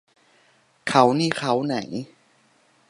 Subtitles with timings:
[0.87, 1.75] เค้านี่เค้าไหน